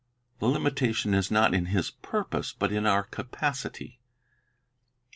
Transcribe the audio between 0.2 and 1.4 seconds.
The limitation is